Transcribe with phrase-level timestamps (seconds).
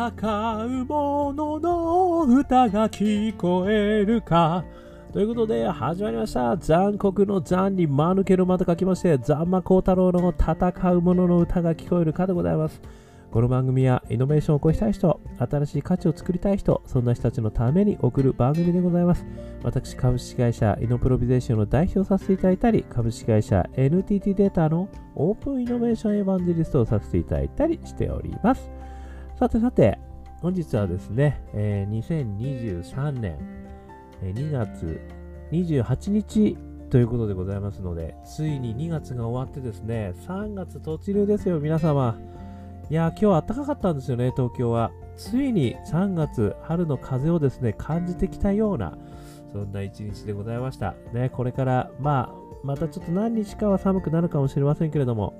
[0.00, 4.64] 戦う者の歌が聞こえるか
[5.12, 12.80] ということで始まりました残酷の残に間抜けの間と書きましてザンマコウタロウの戦う者の歌が聞こえるかでございます
[13.30, 19.24] この番組はイノベーションを起こしたい人、新しい価値を作りたい人、そんな人たちのために送る番組でございます。
[19.62, 28.68] 私、株式会社イノプロビゼーションの代表させていただいたり、株式会社 NTT データのオープンイノベーションエヴァンジェリストをさせていただいたりしております。
[29.40, 29.98] さてさて、
[30.42, 32.36] 本日はですね、えー、
[32.84, 33.38] 2023年
[34.22, 35.00] 2月
[35.50, 36.58] 28日
[36.90, 42.18] ということでございますので、ついに2月が終わってですね、3月突入ですよ、皆様。
[42.90, 44.90] いや今日は暖かかったんですよね、東京は。
[45.16, 48.98] ついに3月、春の風をですね、感じてきたような、
[49.54, 50.94] そんな一日でございました。
[51.14, 55.32] ね、これから、まあ、またちょっと何日かは寒くなるかもしれませんけれども、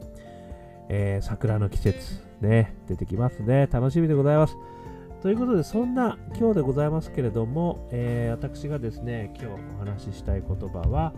[0.92, 3.68] えー、桜の季節、ね、出てきますね。
[3.70, 4.56] 楽しみでございます。
[5.22, 11.12] ということで、そんな今日でございますけれども、えー、私がですね、今日お話ししたい言葉は、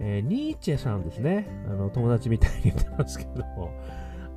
[0.00, 1.46] えー、ニーチェさんですね。
[1.68, 3.70] あの、友達みたいに言ってますけども、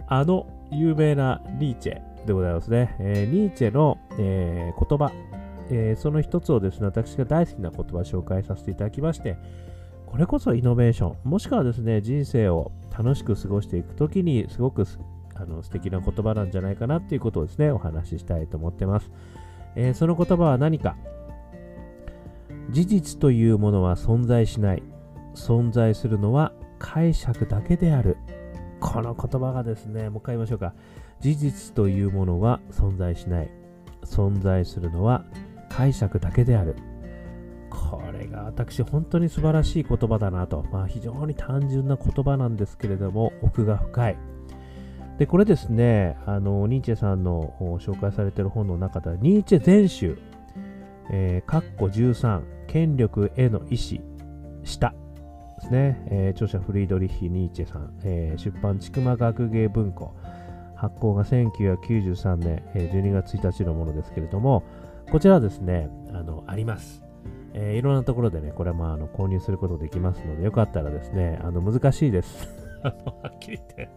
[0.07, 2.97] あの有名なニーチェでございますね。
[2.99, 5.13] え、ニーチェの、え、言葉、
[5.71, 9.37] え、その一つをですね、私が大好きな言葉を紹介させていただきまして、
[10.05, 14.85] これこそイノベーション、もしくはですね、人生を楽しく過ごしていくときに、すごく
[15.35, 19.11] あの素敵な言葉なんじゃないかなっていうことをですね、お話ししたいと思ってます。
[19.75, 20.95] えー、その言葉は何か？
[22.69, 24.83] 事実というものは存在しない。
[25.35, 28.17] 存在するのは解釈だけである。
[28.79, 30.73] この言葉がですね、もう一回言いましょうか。
[31.19, 33.49] 事実というものは存在しない。
[34.05, 35.25] 存在するのは
[35.69, 36.75] 解釈だけである。
[37.97, 40.65] これが私、本当に素晴らしい言葉だなと。
[40.71, 44.17] まあ、非常に単純な言葉なんですけれども、奥が深い。
[45.17, 50.17] で、これですね、あの、ニーチェさんの紹介されている本の中では、ニーチェ全集、
[51.11, 54.01] えー、カッコ13、権力への意志、
[54.63, 54.93] した
[55.61, 60.15] ですね、えー、著者フリードリヒ・ニーチェさん、えー、出版ちくま学芸文庫
[60.75, 64.63] 発行が1993年、12月1日のものですけれども
[65.11, 67.02] こちらですねあのあります、
[67.53, 72.47] えー、いろんなところでねこれはあの購入することできますのでよかったらですねあの難しいです
[72.83, 72.91] は
[73.29, 73.89] っきり言って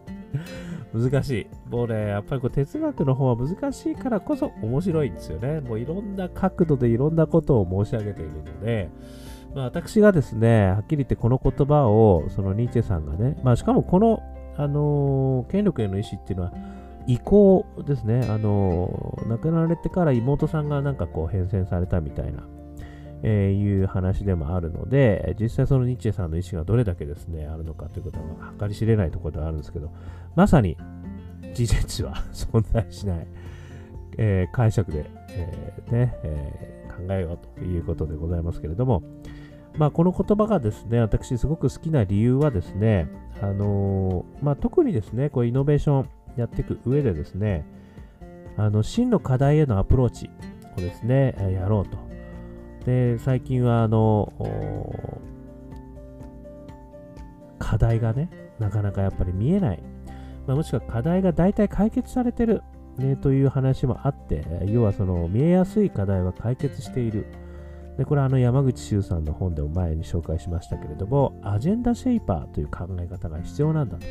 [0.93, 1.47] 難しい。
[1.69, 5.61] もうね、やっぱりこう哲学の方は難しいからこそ面白いんですよね。
[5.61, 8.89] もういろんな角度でいろんなことを申し上げているので、
[9.53, 14.21] まあ、私がですね、はっきり言ってこの言葉を、そのニーチェさんがね、まあ、しかもこの、
[14.57, 16.53] あのー、権力への意思っていうのは、
[17.05, 22.43] 意向ですね、あのー、亡くなられてから妹さんがなんかこう変遷されたみたいな、
[23.23, 29.91] えー、いう話でもあるので、実際そのニッチェさんの意思がどれだけですね、あるのかということは計り知れないところではあるんですけど、
[30.35, 30.77] まさに
[31.53, 33.27] 事実は存在しない、
[34.17, 39.03] えー、解釈で、えー、ね、え考えようということでございますけれども、
[39.77, 43.07] まあ、この言葉がですね、私すごく好きな理由はですね、
[43.41, 47.65] あの、まあ、特にですね、こうイノベーションやっていく上でですね、
[48.57, 50.31] あの真の課題へのアプローチ
[50.77, 52.06] をですね、やろうと。
[52.87, 54.31] で、最近はあの
[57.59, 59.83] 課題がね、なかなかやっぱり見えない。
[60.47, 62.63] まあ、もしくは課題が大体解決されてる、
[62.97, 67.25] ね、という話もあって、要はその見えやすい課題は解決している。
[67.97, 74.05] で、これはあの山口周さんの本でも前に紹介しましたけれども、アジェンダシェイパーという考え方が必要なんだと。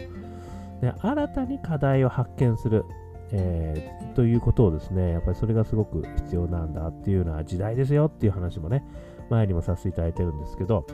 [0.83, 2.85] で新たに課題を発見する、
[3.33, 8.85] えー、ということをですね、やっぱりそれがすごく必要なんだっていうような時代ですよっていう話もね、
[9.31, 10.87] 前にもさせていただいてるんですけど、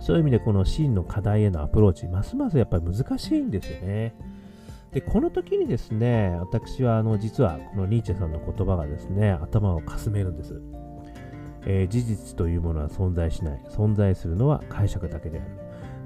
[0.00, 4.14] そういう意味でこの真の課題へのアプローチ、ますますやっぱり難しいんですよね。
[4.92, 10.60] で、この時にですね、私はあの実はこのニーチェさんの言葉がですね、頭をかすめるんです。
[11.66, 13.60] えー、事実というものは存在しない。
[13.68, 15.50] 存在するのは解釈だけである。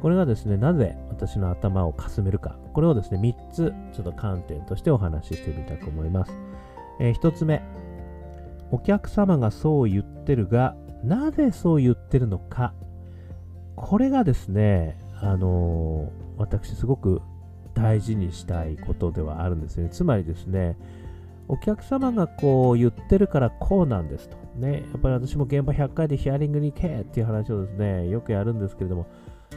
[0.04, 2.58] これがですね、なぜ私の頭をかすめるか。
[2.74, 6.32] これをですね、3つちょっと観点としてお話ししてみたく思います。
[7.00, 7.62] えー、1つ目、
[8.70, 12.74] お客様がそう言ってるが、なぜそう言ってるのか。
[13.76, 17.22] これがですね、あのー、私すごく
[17.72, 19.88] 大事にしたいことではあるんですね。
[19.88, 20.76] つまりですね、
[21.48, 24.36] お客様がこう言ってるからこうなんですと。
[24.56, 29.06] ね、やっぱり私も現場100回でヒアリングに行けっていう話をですね、よくやるんですけれども、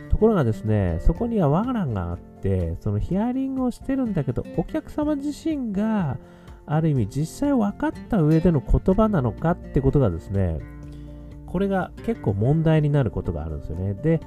[0.09, 6.18] ところがですね、そこには罠があって、そのヒアリングをしてるんだけど、お客様自身が
[6.65, 10.59] ある意味実際分かった上での言葉なのかってことがですね、
[11.45, 13.94] これが結構問題になることがあるんですよね。
[13.94, 14.19] で、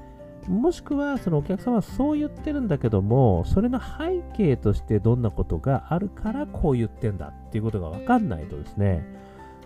[0.49, 9.05] もしくはそのお客様はそう言ってるんだけどもそれの背景としてどんなことがあるからこう言ってんだっていうことが分かんないとですね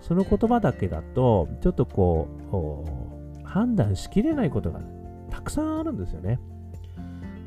[0.01, 2.29] その言葉だけだとちょっとこ
[3.43, 4.81] う判断しきれないことが
[5.35, 6.39] たくさんあるんですよね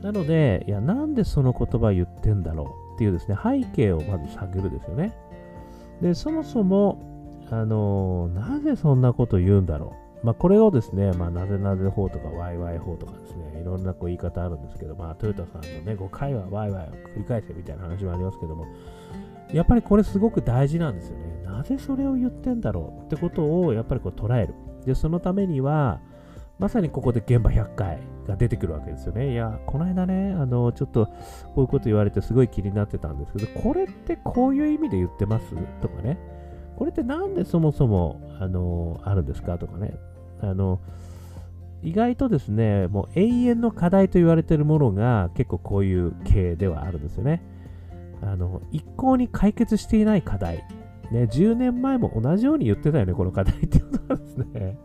[0.02, 5.16] なのでいやなんでその言葉言ってんだろうっていうですね背景をまず探るですよね
[6.02, 18.66] でそもそもあのなぜそんなこと言うんだろうまあ、これをですね、まあ、なぜなぜ法とかワイワイ法とかですね、いろんなこう言い方あるんですけど、まあ、トヨタさんのね、5回はワイワイを繰り返せみたいな話もありますけども、
[19.54, 21.44] やっぱりこれすごく大事なんですよね。
[21.46, 24.56] なぜそれを言ってんだろうってことをやっぱりこう捉える。
[24.86, 26.02] で、そのためには、
[26.60, 29.32] まさにここで現場100回が出てくるわけですよね。
[29.32, 31.12] いや、この間ね、あの、ちょっとこ
[31.58, 35.56] ういうこと言われてすごい気になってたんですけど、これってこういう意味で言ってます？
[35.82, 36.18] とかね。
[36.78, 39.58] これってなんでそもそも、あの、あるんですか？
[39.58, 39.94] とかね。
[40.42, 40.80] あの、
[41.84, 47.44] 意外とですね、もう永遠の課題と言われてるものが結構こういう系ではあるんですよね。
[48.24, 50.66] あの、一向に解決していない課題。
[51.12, 54.78] ね、10年前も同じように言ってたよね、この課題っていうことなんですね。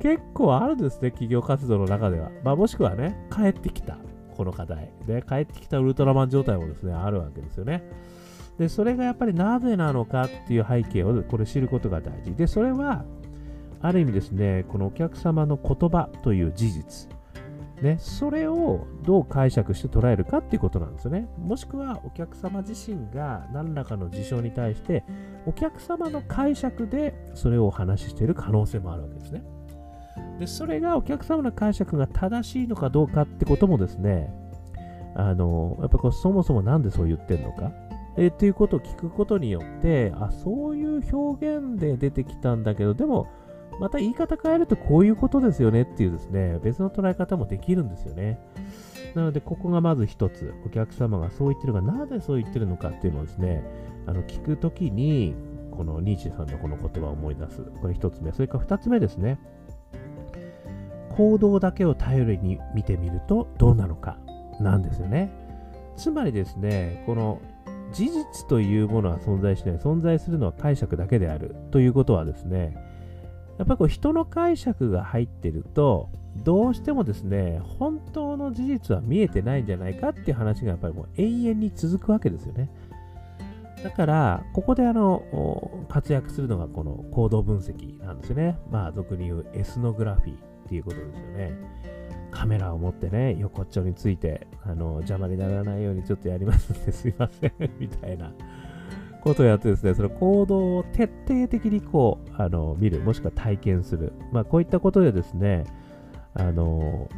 [0.00, 2.30] 結構あるんですね、企業活動の中では。
[2.44, 3.98] まあ、もしくはね、帰ってきた、
[4.36, 4.92] この課題。
[5.06, 7.82] で、帰ってきたウルトラマン状態もですね、あるわけですよね。
[8.58, 12.34] で、それがやっぱりなぜなのかっていう背景をこれ知ることが大事。
[12.34, 13.04] で、それは、
[13.82, 17.16] ある意味ですね、このお客様の言葉という事実、
[17.82, 21.28] ね、それをどう解釈して捉えるかっていうことなんですよね。
[21.38, 25.04] もしくはお客様自身が何らかの事象に対して
[25.44, 29.44] お客様の解釈でそれをお話ししている可能性もあるわけですね。
[30.38, 34.32] で、それがお客様の解釈が正しいのかどうかってこともですね、
[35.14, 37.72] あの、やっぱこうそもそもなんでそう言ってるのか、
[38.18, 43.28] えっていうことを聞くことによって、あ、そういう表現で出てきたんだけど、でも、
[43.78, 48.40] また言い方変えるとこういうことですよねっていうですね、別の捉え方もできるんですよね。
[49.14, 53.62] なので、ここがまず一つ、お客様がそう言ってるが、なぜそう言ってるのかっていうのをですね、
[54.06, 55.34] あの聞くときに、
[55.70, 57.62] このニーチェさんのこの言葉を思い出す。
[57.80, 58.32] これ一つ目。
[58.32, 59.38] それから二つ目ですね。
[61.16, 64.18] 行動だけを頼りに見てみるとどうなのか
[64.60, 65.30] なんですよね。
[65.96, 67.40] つまりですね、この
[67.92, 72.76] 事実というものは存在しない、存在するのは解釈だけであるということはですね、
[73.58, 76.10] やっぱりこう人の解釈が入ってると、
[76.44, 82.68] どうしてもですね、本当の事実は見えてないんじゃないかっていう話がやっぱりもう永遠に続くわけですよね。
[83.82, 85.22] だから、ここであの
[85.88, 88.58] 活躍するのがこの行動分析なんですよね。
[88.70, 91.52] まあ、俗に言うエスノグラフィーっていうことですよね。
[92.30, 98.32] カメラを持ってね、横っちょについて、あの邪魔にならないようにちょっとやりますんで すいませんみたいな。
[99.22, 104.12] ことをやってですね、その行動を徹底的にこう、あの、見る、もしくは体験する。
[104.30, 105.64] まあ、こういったことでですね、
[106.34, 107.08] あの、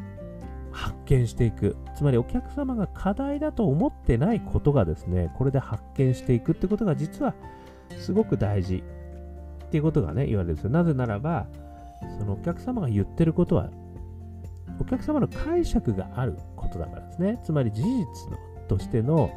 [0.71, 1.77] 発見していく。
[1.95, 7.35] つまりお客様が課題だと思ってないことがですね、これで発見していくってことが実は
[7.99, 8.83] すごく大事
[9.67, 10.71] っていうことがね、言われるんですよ。
[10.71, 11.47] なぜならば、
[12.19, 13.71] そのお客様が言ってることは、
[14.81, 17.41] お客様の解釈があることだからですね。
[17.43, 19.31] つまり事実のとしての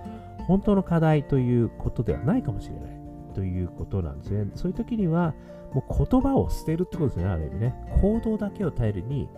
[0.47, 3.01] 本当の課題ということではないかもしれない
[3.33, 4.51] ということなんですね。
[4.55, 5.33] そういう時には、
[5.73, 7.73] もう言葉を捨てるってことですね、ある意味ね。
[8.01, 9.29] 行動だけを頼りに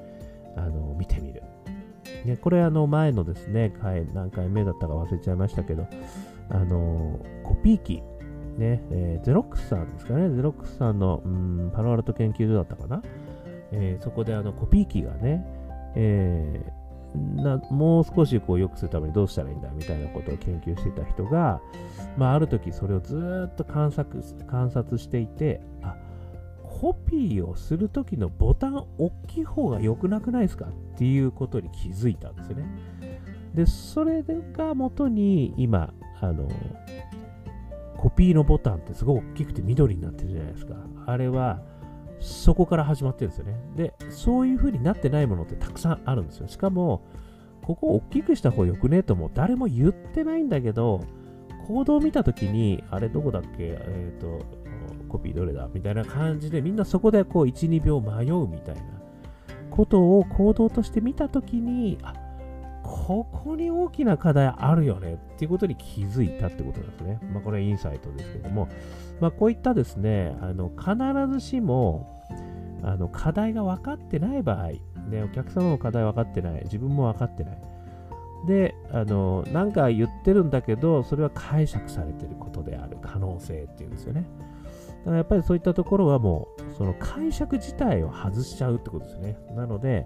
[0.55, 1.43] あの見てみる。
[2.25, 5.85] ね、これあの前のですね、回、何回目だったか忘れちゃいましたけど、
[6.49, 8.01] あのコピー機、
[8.57, 13.01] ね、えー、ゼロックスさんですかね、ゼロックスさんの、うん、パロアルト研究所だったかな、
[13.71, 15.45] えー、そこであのコピー機がね、
[15.95, 16.83] えー
[17.35, 21.61] なもう少しこう良くするためにどうしたらいいんだみたいなことを研究していた人が、
[22.17, 25.95] まあ、ある時それをずっと観察観察していてあ
[26.63, 32.65] コピーをする時のボタン大きい方が良くなくないですかっていうことに気づいたんですよね。
[33.53, 36.49] で、それが元に今、あの、
[38.03, 40.75] コピーのボタンってすごい大きくて緑になってるじゃないですか。
[41.05, 41.61] あれは、
[42.19, 43.57] そこから始まってるんですよね。
[43.77, 46.49] で、そういう風になってないものってたくさんあるんですよ。
[46.49, 47.01] しかも、
[47.61, 51.05] ここを大きくした方がよくねとも誰も言ってないんだけど、
[51.65, 53.49] 行動を見たときに、あれどこだっけ？
[53.59, 54.45] えっ、ー、と、
[55.07, 55.69] コピーどれだ？
[55.73, 58.81] みたいな感じで、みんなそこでこう1、2秒迷うみたいな
[59.71, 62.13] ことを行動として見たときに、あ、
[62.83, 67.19] ここに大きな課題あるよねっていうことに気づいたってことなんですね。
[67.33, 68.67] まあこれはインサイトですけども、
[69.19, 70.95] まあこういったですね、あの必
[71.33, 72.21] ずしも
[72.83, 74.71] あの課題が分かってない場合、
[75.09, 77.61] ね、お客様の課題分かってない、自分も分かってない。
[78.45, 84.25] で、あの、なんか言ってるんだけど、それは解釈されてることである可能性っていうんですよね。
[84.99, 89.37] だからやっぱりそういったところはもう、その解釈自体を外しちゃうってことですね。
[89.55, 90.05] なので、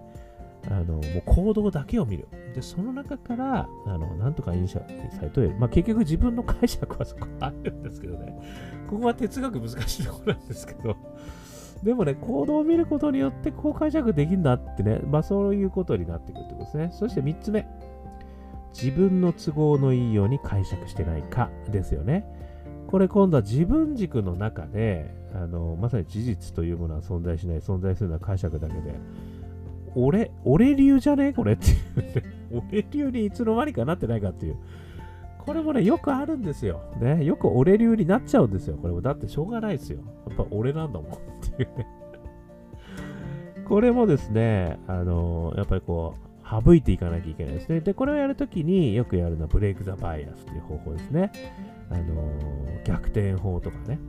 [0.69, 2.27] あのもう行動だけを見る。
[2.53, 5.55] で、その中から、あのなんとかインサイトを得る。
[5.57, 8.37] まあ、結局自分の解釈はそこあるんですけどね。
[8.89, 10.95] ここは哲学難しいところなんですけど。
[11.83, 16.89] でもね、行動を見ることによってこう解釈できるんだってね、まあそういうことになってくるってことですね。
[16.91, 17.67] そして3つ目。
[18.73, 22.25] 自分の都合のいいように解釈してないかですよね。
[22.87, 28.95] これ今度は自分軸の中で、あのまさに事実というものは存在しない、存在するのは解釈だけで、
[29.97, 31.33] 俺、俺流じゃね？
[31.33, 32.23] これっていうね。
[32.71, 34.57] 俺流にいつの間にかなってないかっていう。
[35.39, 36.81] これもね、よくあるんですよ。
[37.01, 38.77] ね、よく俺流になっちゃうんですよ。
[38.77, 39.99] これもだってしょうがないですよ。
[40.27, 41.15] やっぱ俺なんだもんっ
[41.55, 41.87] ていうね。
[43.67, 47.79] これもですね、あのやっぱりこう、省いていかなきゃいけないですね。
[47.81, 51.31] で、これをやるときによくやるのはブレイク・ザ・バイアスという方法ですね。
[51.89, 52.03] あの
[52.85, 53.99] 逆転法とかね。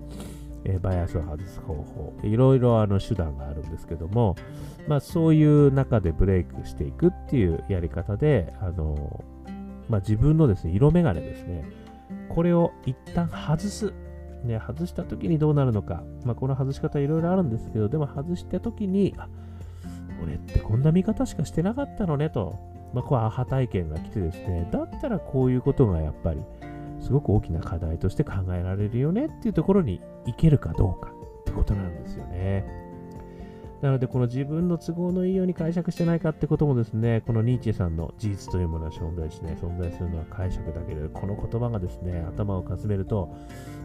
[0.65, 4.37] えバイアスを外す方法、いろいろあの手段があるんですけども、
[4.87, 9.25] まあ、そういう中でブレイクしていくっていうやり方で、あの
[9.89, 11.65] まあ、自分のですね、色眼鏡ですね、
[12.29, 13.93] これを一旦外す。
[14.45, 19.29] ね、外した時にどうなるのか、まあ、この外し方いろいろあるんですけど、でも外した時に、あ、
[20.23, 22.57] 俺ってこんな見方しかしてなかったのねと、
[22.95, 26.41] まあ、こうアハ体験が来てですね、だったらこういうことがやっぱり
[27.01, 32.89] すごく大きな課題として考えられるよねっていうところに行けるかどうかってことなんですよね。
[33.81, 43.33] なので、この自分の都合のいいように解釈してないかってこともですね、このニーチェさんの事実というものは存在しない、存在するのは解釈だけで、この言葉がですね、頭をかすめると、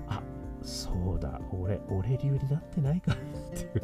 [0.08, 0.24] あ、
[0.64, 3.16] そうだ、俺、俺流になってないかっ
[3.56, 3.84] ていう。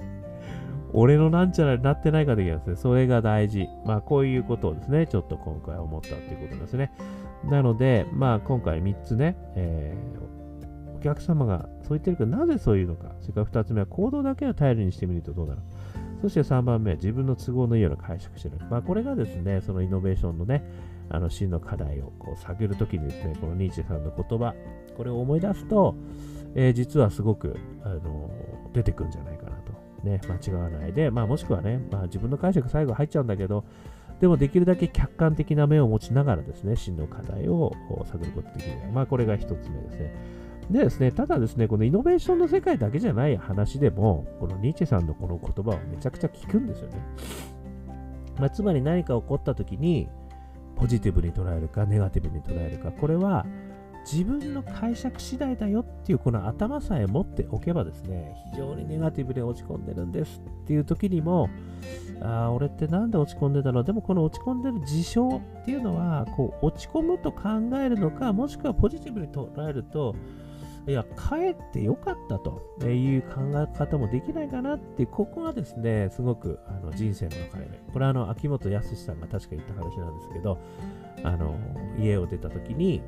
[0.94, 2.76] 俺のなんちゃらになってないかできますね。
[2.76, 3.68] それが大事。
[3.86, 6.92] まあ、こういうことをですね、ちょっと今回思ったっていうことですね。
[7.46, 13.16] なので、まあ、今回3つね、えー、お客様がそう言ってるけど、なぜそういうのか。
[13.22, 15.62] それから2つ目は行動だけを頼りにしてみるとどうなる
[16.22, 18.58] そして3番目は自分の都合のいいような解釈してる。
[18.70, 20.64] まあ、これがですね、そのイノベーションのね、
[21.10, 24.54] あの真の課題をこう探るときにですね、このニーチェさんの言葉、
[24.98, 25.96] これを思い出すと、
[26.56, 28.30] えー、実はすごく、あの
[28.74, 29.70] 出てくるんじゃないかなと。
[30.04, 33.66] ね、間違わないで、まあ、もしくはね、まあ、自分の解釈最後入っちゃうんだけど、
[34.20, 37.72] でもできるだけ客観的な目を持ちながらですね、真の課題を
[38.06, 38.76] 探ることができる。
[38.94, 40.14] まあ、これが一つ目ですね。
[40.70, 46.98] でですね、ただですね、このイノベーションの世界だけじゃない話でも、このニーチェさんのこの言葉をめちゃくちゃ聞くんですよね。
[48.38, 50.10] まあ、つまり何か起こった時に、
[50.76, 53.46] ポジティブに捉えるか、ネガティブに捉えるか、これは
[54.06, 61.50] 自分の解釈次第だよっていうこの頭さえ持っておけばですね、非常にネガティブで落ち込んでるんですっていう時にも、
[62.22, 70.16] ああ、俺ってなんで落ち込んでたのでもこの落ち込んでる事象っていうのは、こう落ち込むと考えるのか、もしくはポジティブに捉えると、
[70.88, 77.78] いや、帰ってよかったという考え方もできないかなっていう、ここがですね、すごくあの人生の分かれ目。
[77.94, 80.58] これはあの秋元康さんが確か言った話なんですけど、
[81.24, 81.56] あの
[82.00, 83.02] 家を出た時に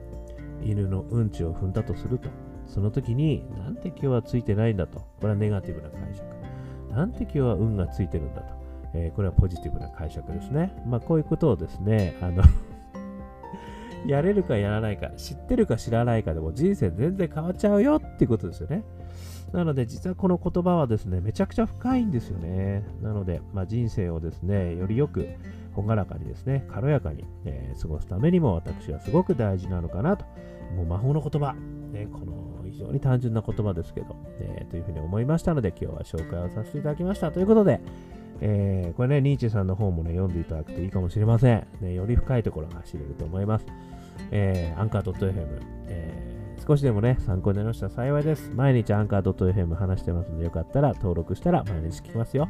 [0.63, 2.29] 犬のうんちを踏んだとすると、
[2.67, 6.23] その時になんで今日はついてないんだと、これはネガティブな解釈。
[6.93, 8.61] なんで今日は運がついてるんだと。
[8.93, 10.73] えー、これはポジティブな解釈ですね。
[10.85, 12.43] まあ、こういうことをですね、あの
[14.05, 18.83] やれるかやらないか、知ってるか知らないかでも人生全然変わっちゃうよっていうことですよね。
[19.53, 22.83] なので、実はこの言葉はですね、めちゃくちゃ深いんですよね。
[23.01, 25.27] なので、まあ、人生をですね、よりよく、
[25.75, 30.25] 朗らかにですね、軽やかに、えー、過ごすためにも私はすごく大事なのかなと。
[30.75, 31.53] もう魔法の言葉、
[31.91, 37.31] ね、この非常に単純な言葉ですけど、えー、というふうに思いましたので、今日は紹介をさせていただきました。
[37.31, 37.81] ということで、
[38.41, 41.67] えー、これね、ニーチェさんの本もね、読んでいただくといいかもしれません。
[41.81, 43.65] ね、より深いところが知れると思います。
[44.31, 46.00] えー、アンカー .fm、えー、
[46.65, 48.51] 少しでもね、参考になりましたら幸いです。
[48.53, 52.47] 毎日アンカー .fm 話してますので、よかったら登録したら毎日聞きますよ。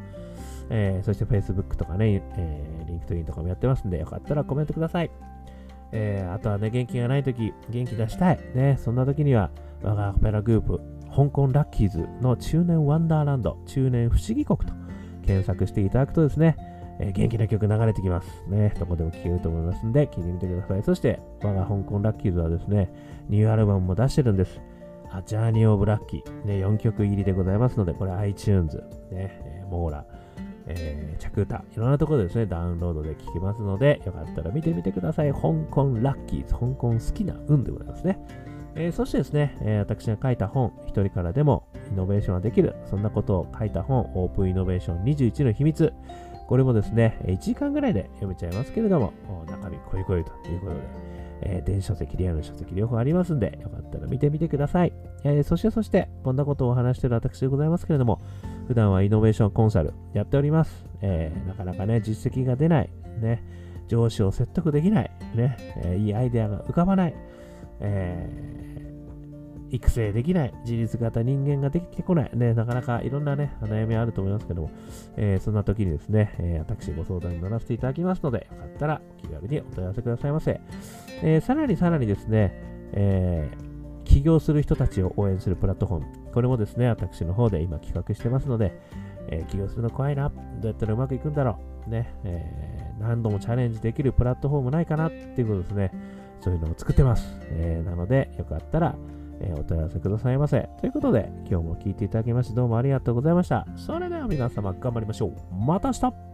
[0.69, 5.11] えー、そして Facebook とかね、えー、LinkedIn とかもやってますんで、よかったらコメントください。
[5.93, 8.39] えー、あとはね、元気がないとき、元気出したい。
[8.53, 9.49] ね、そんなときには、
[9.81, 10.81] 我がオペラグループ、
[11.15, 14.73] 香港ラッキーズの中年ワンダーランド、中年不思議国と
[15.25, 16.55] 検索していただくとですね、
[17.01, 18.27] え、元気な曲流れてきます。
[18.47, 20.83] ね、どこでも聴けると思いますんで、聴いてみてください。
[20.83, 22.93] そして、我が香港ラッキーズはですね、
[23.27, 24.61] ニューアルバムも出してるんです。
[25.25, 28.81] ジャーニー・オブ・ラッキー、ね、4曲入りでございますので、これ iTunes、
[29.11, 30.05] ね、モーラ、
[30.67, 35.33] えー、着歌、いろんなところでですね、ダウンロードで聴けますので、よかったら見てみてください。
[35.33, 35.39] 香
[35.69, 38.19] 港ラッキーズ、香港好きな運でございますね。
[38.75, 42.75] えー、そしてですね、えー、私が書いた本、一人からでもイノベーションはできる。
[42.85, 45.93] そんなことを書いた本、オープンイノベーション21の秘密。
[46.51, 49.13] これもですね、1時間ぐらいで読めちゃいますけれども、
[49.47, 50.81] 中身こいこいということで、
[51.43, 54.91] えー、電子書籍、リアル書籍両方ありますんで、よかったら見てみてください。
[55.23, 58.19] えー、そしてそして、こんなことをお話している私でございますけれども、
[58.67, 60.85] 普段はイノベーションコンサルやっております。
[60.99, 62.89] えー、なかなかね、実績が出ない、
[63.21, 63.41] ね、
[63.87, 65.55] 上司を説得できない、ね、
[65.85, 67.15] え、いいアイデアが浮かばない、
[67.79, 68.70] えー、
[69.71, 74.71] 育成できない、自立型人間ができてこない、ね、なかなかいろんなね、悩みあると思いますけども、
[75.15, 80.59] えー、そんな時にですね、えー、私ご相談に乗らせていただきますので、よかったらお気軽にお問い合わせくださいませ。
[81.23, 82.51] えー、さらにさらにですね、
[82.93, 88.77] えー、起業する人たちを応援するプラットフォーム、これもですね、私の方で今企画してますので、
[89.29, 95.91] え、起業するの怖いな、どうやったらうまくいくんだろう、ね、え、何度もチャレンジできるプラットフォームないかなっていうことですね、
[96.41, 97.37] そういうのを作ってます。
[97.51, 98.95] え、なので、よかったら、
[99.43, 100.69] えお問い合わせくださいませ。
[100.79, 103.65] ということで、今日も聴いていただきましてどうもありがとうございました。
[103.75, 105.33] それでは皆様頑張りましょう。
[105.55, 106.30] また明日